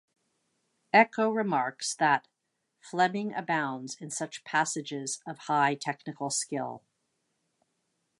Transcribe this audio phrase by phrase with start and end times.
[0.91, 2.27] Eco remarks that
[2.79, 6.81] "Fleming abounds in such passages of high technical skill".